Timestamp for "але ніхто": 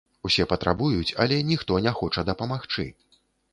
1.25-1.79